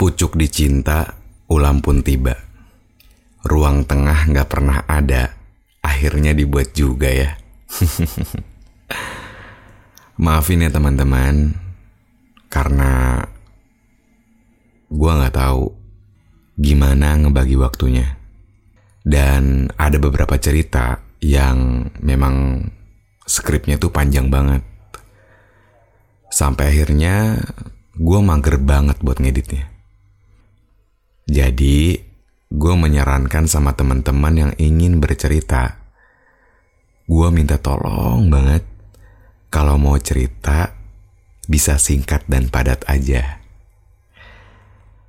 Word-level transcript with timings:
Pucuk 0.00 0.40
dicinta, 0.40 1.12
ulam 1.52 1.84
pun 1.84 2.00
tiba. 2.00 2.32
Ruang 3.44 3.84
tengah 3.84 4.32
nggak 4.32 4.48
pernah 4.48 4.80
ada, 4.88 5.36
akhirnya 5.84 6.32
dibuat 6.32 6.72
juga 6.72 7.12
ya. 7.12 7.36
Maafin 10.24 10.64
ya 10.64 10.72
teman-teman, 10.72 11.52
karena 12.48 13.20
gue 14.88 15.12
nggak 15.20 15.36
tahu 15.36 15.68
gimana 16.56 17.20
ngebagi 17.20 17.60
waktunya. 17.60 18.16
Dan 19.04 19.68
ada 19.76 20.00
beberapa 20.00 20.40
cerita 20.40 20.96
yang 21.20 21.92
memang 22.00 22.64
skripnya 23.28 23.76
tuh 23.76 23.92
panjang 23.92 24.32
banget. 24.32 24.64
Sampai 26.32 26.72
akhirnya 26.72 27.36
gue 28.00 28.18
mager 28.24 28.56
banget 28.56 28.96
buat 29.04 29.20
ngeditnya. 29.20 29.79
Jadi 31.30 31.94
gue 32.50 32.74
menyarankan 32.74 33.46
sama 33.46 33.78
teman-teman 33.78 34.34
yang 34.34 34.52
ingin 34.58 34.98
bercerita. 34.98 35.78
Gue 37.06 37.30
minta 37.30 37.54
tolong 37.54 38.26
banget 38.26 38.66
kalau 39.46 39.78
mau 39.78 39.94
cerita 40.02 40.74
bisa 41.46 41.78
singkat 41.78 42.26
dan 42.26 42.50
padat 42.50 42.82
aja. 42.90 43.38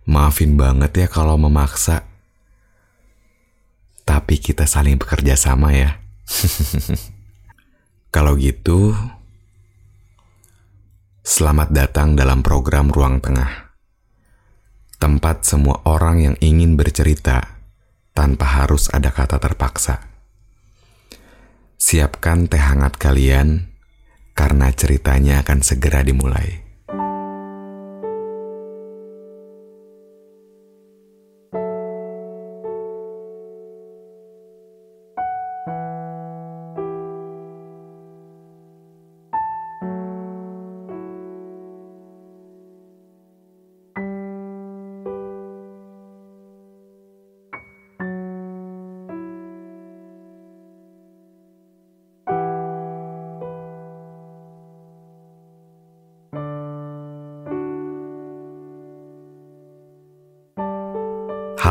Maafin 0.06 0.62
banget 0.62 0.94
ya 0.94 1.08
kalau 1.10 1.42
memaksa. 1.42 2.06
Tapi 4.06 4.38
kita 4.38 4.70
saling 4.70 5.02
bekerja 5.02 5.34
sama 5.34 5.74
ya. 5.74 5.98
kalau 8.14 8.38
gitu, 8.38 8.94
selamat 11.26 11.74
datang 11.74 12.14
dalam 12.14 12.46
program 12.46 12.94
Ruang 12.94 13.18
Tengah. 13.18 13.61
Tempat 15.02 15.50
semua 15.50 15.82
orang 15.90 16.22
yang 16.22 16.36
ingin 16.38 16.78
bercerita 16.78 17.58
tanpa 18.14 18.62
harus 18.62 18.86
ada 18.94 19.10
kata 19.10 19.42
terpaksa. 19.42 20.06
Siapkan 21.82 22.46
teh 22.46 22.62
hangat 22.62 23.02
kalian 23.02 23.74
karena 24.38 24.70
ceritanya 24.70 25.42
akan 25.42 25.66
segera 25.66 26.06
dimulai. 26.06 26.61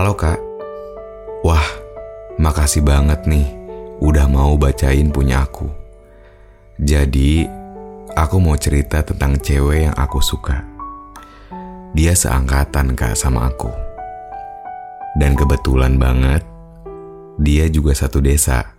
Halo 0.01 0.17
kak. 0.17 0.41
Wah 1.45 1.67
makasih 2.41 2.81
banget 2.81 3.21
nih 3.29 3.45
Udah 4.01 4.33
mau 4.33 4.57
bacain 4.57 5.13
punya 5.13 5.45
aku. 5.45 5.69
Jadi 6.81 7.45
Aku 8.17 8.41
mau 8.41 8.57
cerita 8.57 9.05
tentang 9.05 9.37
cewek 9.37 9.93
yang 9.93 9.93
aku 9.93 10.25
suka. 10.25 10.65
Dia 11.93 12.17
seangkatan 12.17 12.97
kak 12.97 13.13
sama 13.13 13.53
aku. 13.53 13.69
Dan 15.21 15.37
kebetulan 15.37 16.01
banget 16.01 16.49
Dia 17.37 17.69
juga 17.69 17.93
satu 17.93 18.25
desa. 18.25 18.73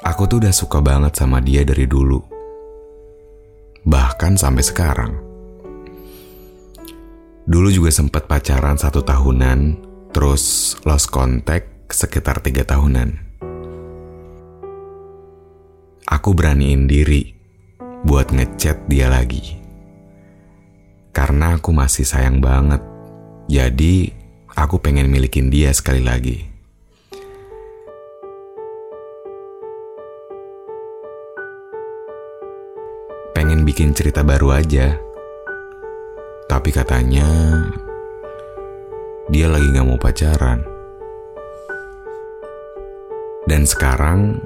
Aku 0.00 0.24
tuh 0.24 0.40
udah 0.40 0.54
suka 0.56 0.80
banget 0.80 1.12
sama 1.12 1.44
dia 1.44 1.60
dari 1.60 1.84
dulu. 1.84 2.24
Bahkan 3.84 4.40
sampai 4.40 4.64
sekarang. 4.64 5.12
Dulu 7.44 7.68
juga 7.68 7.92
sempat 7.92 8.24
pacaran 8.24 8.80
satu 8.80 9.04
tahunan, 9.04 9.89
terus 10.10 10.74
lost 10.82 11.10
contact 11.10 11.90
sekitar 11.90 12.42
tiga 12.42 12.66
tahunan. 12.66 13.18
Aku 16.10 16.34
beraniin 16.34 16.90
diri 16.90 17.34
buat 18.02 18.34
ngechat 18.34 18.90
dia 18.90 19.06
lagi. 19.06 19.58
Karena 21.10 21.58
aku 21.58 21.70
masih 21.74 22.06
sayang 22.06 22.38
banget, 22.38 22.82
jadi 23.50 24.14
aku 24.54 24.78
pengen 24.78 25.10
milikin 25.10 25.50
dia 25.50 25.70
sekali 25.74 26.02
lagi. 26.02 26.46
Pengen 33.34 33.62
bikin 33.62 33.94
cerita 33.94 34.26
baru 34.26 34.58
aja 34.58 35.10
tapi 36.50 36.74
katanya 36.74 37.30
dia 39.30 39.46
lagi 39.46 39.70
gak 39.70 39.86
mau 39.86 39.94
pacaran. 39.94 40.66
Dan 43.46 43.62
sekarang 43.62 44.42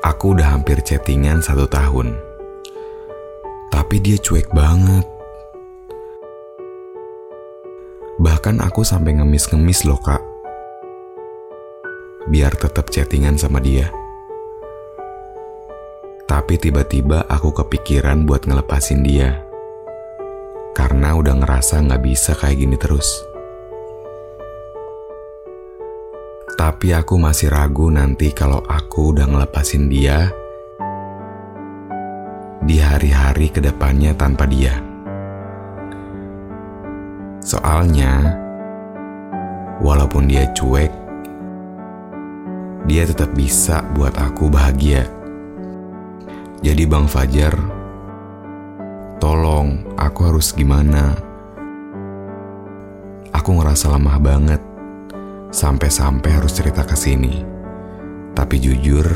aku 0.00 0.32
udah 0.32 0.56
hampir 0.56 0.80
chattingan 0.80 1.44
satu 1.44 1.68
tahun. 1.68 2.16
Tapi 3.68 4.00
dia 4.00 4.16
cuek 4.16 4.48
banget. 4.56 5.04
Bahkan 8.16 8.64
aku 8.64 8.80
sampai 8.80 9.20
ngemis-ngemis 9.20 9.84
loh 9.84 10.00
kak. 10.00 10.24
Biar 12.32 12.56
tetap 12.56 12.88
chattingan 12.88 13.36
sama 13.36 13.60
dia. 13.60 13.92
Tapi 16.24 16.56
tiba-tiba 16.56 17.28
aku 17.28 17.52
kepikiran 17.52 18.24
buat 18.24 18.48
ngelepasin 18.48 19.04
dia 19.04 19.44
karena 20.74 21.14
udah 21.14 21.38
ngerasa 21.38 21.80
nggak 21.86 22.02
bisa 22.02 22.34
kayak 22.34 22.58
gini 22.58 22.76
terus. 22.76 23.22
Tapi 26.54 26.94
aku 26.94 27.18
masih 27.18 27.50
ragu 27.50 27.90
nanti 27.90 28.30
kalau 28.30 28.62
aku 28.66 29.14
udah 29.14 29.26
ngelepasin 29.26 29.90
dia 29.90 30.30
di 32.62 32.78
hari-hari 32.78 33.50
ke 33.50 33.58
depannya 33.62 34.14
tanpa 34.14 34.46
dia. 34.46 34.78
Soalnya, 37.44 38.40
walaupun 39.84 40.30
dia 40.30 40.48
cuek, 40.56 40.88
dia 42.88 43.02
tetap 43.04 43.36
bisa 43.36 43.84
buat 43.92 44.16
aku 44.16 44.48
bahagia. 44.48 45.04
Jadi 46.64 46.88
Bang 46.88 47.04
Fajar, 47.04 47.52
Tolong, 49.64 49.96
aku 49.96 50.28
harus 50.28 50.52
gimana? 50.52 51.16
Aku 53.32 53.56
ngerasa 53.56 53.96
lemah 53.96 54.20
banget. 54.20 54.60
Sampai-sampai 55.48 56.28
harus 56.36 56.52
cerita 56.52 56.84
ke 56.84 56.92
sini. 56.92 57.40
Tapi 58.36 58.60
jujur, 58.60 59.08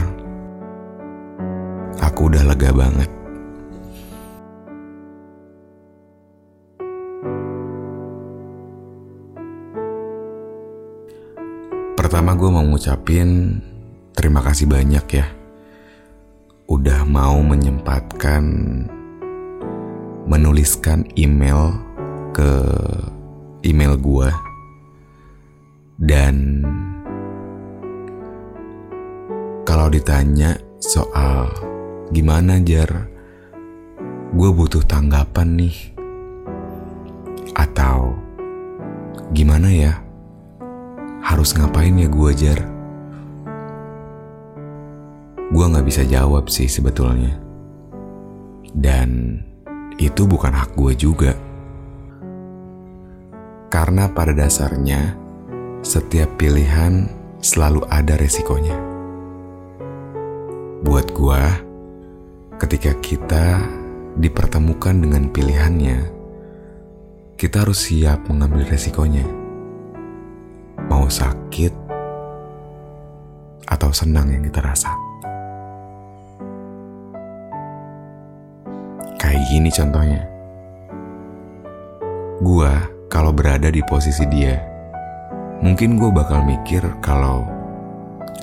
aku 2.01 2.33
udah 2.33 2.49
lega 2.49 2.73
banget. 2.73 3.11
Pertama 11.93 12.33
gue 12.33 12.49
mau 12.49 12.65
ngucapin 12.65 13.61
terima 14.17 14.41
kasih 14.41 14.65
banyak 14.65 15.07
ya. 15.13 15.29
Udah 16.73 17.05
mau 17.05 17.37
menyempatkan 17.45 18.45
menuliskan 20.29 21.09
email 21.17 21.73
ke 22.37 22.53
email 23.65 23.97
gue 23.97 24.31
dan 25.99 26.63
kalau 29.65 29.89
ditanya 29.89 30.55
soal 30.79 31.51
gimana 32.13 32.61
jar 32.63 33.09
gue 34.33 34.51
butuh 34.53 34.85
tanggapan 34.85 35.57
nih. 35.57 35.77
Atau 37.57 38.15
gimana 39.33 39.73
ya? 39.73 39.93
Harus 41.25 41.57
ngapain 41.57 41.97
ya 41.97 42.09
gue 42.09 42.31
jar? 42.37 42.61
Gue 45.49 45.65
gak 45.65 45.87
bisa 45.89 46.05
jawab 46.05 46.53
sih 46.53 46.69
sebetulnya. 46.69 47.41
Dan 48.77 49.41
itu 49.99 50.23
bukan 50.31 50.55
hak 50.55 50.79
gue 50.79 50.95
juga. 50.95 51.35
Karena 53.69 54.07
pada 54.09 54.31
dasarnya, 54.33 55.19
setiap 55.83 56.39
pilihan 56.39 57.11
selalu 57.43 57.83
ada 57.91 58.15
resikonya. 58.15 58.79
Buat 60.87 61.11
gue, 61.11 61.43
ketika 62.63 62.95
kita 63.03 63.47
dipertemukan 64.15 64.95
dengan 64.95 65.29
pilihannya, 65.35 66.15
kita 67.35 67.67
harus 67.67 67.91
siap 67.91 68.23
mengambil 68.31 68.67
resikonya. 68.71 69.27
Mau 70.87 71.11
sakit 71.11 71.75
atau 73.69 73.91
senang 73.93 74.31
yang 74.33 74.47
kita 74.47 74.63
rasa. 74.63 75.08
Kayak 79.29 79.45
gini 79.45 79.69
contohnya. 79.69 80.25
Gua 82.41 82.81
kalau 83.13 83.29
berada 83.29 83.69
di 83.69 83.85
posisi 83.85 84.25
dia, 84.25 84.57
mungkin 85.61 86.01
gue 86.01 86.09
bakal 86.09 86.49
mikir 86.49 86.81
kalau 87.05 87.45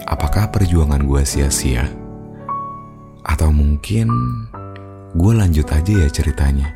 apakah 0.05 0.45
perjuangan 0.53 1.01
gue 1.01 1.25
sia-sia? 1.25 1.89
Atau 3.25 3.49
mungkin 3.49 4.13
gue 5.17 5.33
lanjut 5.33 5.65
aja 5.73 6.05
ya 6.05 6.09
ceritanya. 6.13 6.69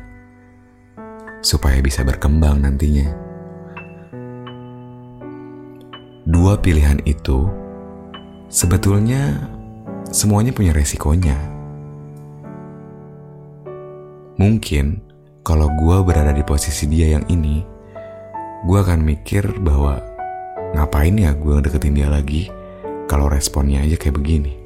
Supaya 1.38 1.78
bisa 1.78 2.02
berkembang 2.02 2.66
nantinya. 2.66 3.14
Dua 6.26 6.58
pilihan 6.58 6.98
itu 7.06 7.46
sebetulnya 8.50 9.38
semuanya 10.10 10.50
punya 10.50 10.74
resikonya. 10.74 11.59
Mungkin 14.40 15.04
kalau 15.44 15.68
gue 15.68 16.00
berada 16.00 16.32
di 16.32 16.40
posisi 16.40 16.88
dia 16.88 17.12
yang 17.12 17.28
ini, 17.28 17.60
gue 18.64 18.78
akan 18.80 19.04
mikir 19.04 19.44
bahwa 19.60 20.00
ngapain 20.72 21.12
ya 21.12 21.36
gue 21.36 21.60
deketin 21.60 21.92
dia 21.92 22.08
lagi 22.08 22.48
kalau 23.04 23.28
responnya 23.28 23.84
aja 23.84 24.00
kayak 24.00 24.16
begini. 24.16 24.56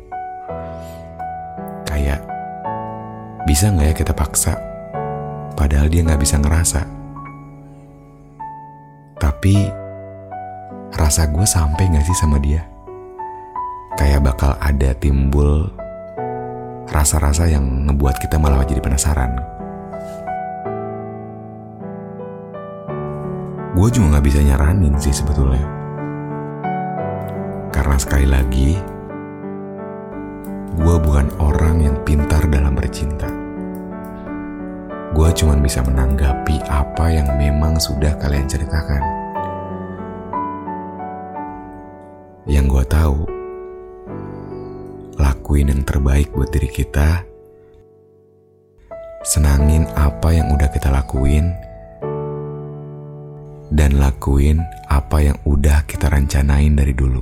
Kayak 1.90 2.22
bisa 3.50 3.74
nggak 3.74 3.90
ya 3.90 3.94
kita 3.98 4.14
paksa, 4.14 4.54
padahal 5.58 5.90
dia 5.90 6.06
nggak 6.06 6.22
bisa 6.22 6.38
ngerasa. 6.38 6.86
Tapi 9.18 9.58
rasa 10.94 11.26
gue 11.26 11.42
sampai 11.42 11.90
nggak 11.90 12.06
sih 12.06 12.14
sama 12.14 12.38
dia? 12.38 12.62
Kayak 13.98 14.22
bakal 14.22 14.54
ada 14.62 14.94
timbul 14.94 15.66
rasa-rasa 16.94 17.50
yang 17.50 17.90
ngebuat 17.90 18.22
kita 18.22 18.38
malah 18.38 18.62
jadi 18.62 18.78
penasaran. 18.78 19.53
Gue 23.74 23.90
juga 23.90 24.14
nggak 24.14 24.26
bisa 24.30 24.38
nyaranin 24.38 24.94
sih 25.02 25.10
sebetulnya. 25.10 25.66
Karena 27.74 27.98
sekali 27.98 28.22
lagi, 28.22 28.78
gue 30.78 30.96
bukan 31.02 31.26
orang 31.42 31.82
yang 31.82 31.98
pintar 32.06 32.46
dalam 32.46 32.78
bercinta. 32.78 33.26
Gue 35.10 35.26
cuma 35.34 35.58
bisa 35.58 35.82
menanggapi 35.82 36.62
apa 36.70 37.06
yang 37.10 37.34
memang 37.34 37.74
sudah 37.82 38.14
kalian 38.14 38.46
ceritakan. 38.46 39.02
Yang 42.46 42.66
gue 42.78 42.84
tahu, 42.94 43.18
lakuin 45.18 45.74
yang 45.74 45.82
terbaik 45.82 46.30
buat 46.30 46.46
diri 46.54 46.70
kita. 46.70 47.26
Senangin 49.26 49.90
apa 49.98 50.30
yang 50.30 50.54
udah 50.54 50.70
kita 50.70 50.94
lakuin, 50.94 51.73
dan 53.74 53.98
lakuin 53.98 54.62
apa 54.86 55.18
yang 55.18 55.38
udah 55.42 55.82
kita 55.82 56.06
rencanain 56.06 56.78
dari 56.78 56.94
dulu. 56.94 57.20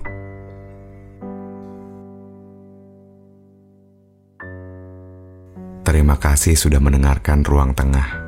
Terima 5.82 6.14
kasih 6.20 6.54
sudah 6.54 6.78
mendengarkan 6.78 7.40
ruang 7.42 7.72
tengah. 7.72 8.20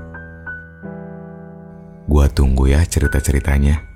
Gua 2.08 2.26
tunggu 2.32 2.68
ya 2.72 2.80
cerita-ceritanya. 2.84 3.93